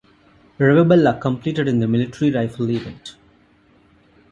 Rivabella 0.57 1.19
competed 1.19 1.67
in 1.67 1.77
the 1.79 1.87
military 1.87 2.31
rifle 2.31 2.71
event. 2.71 3.17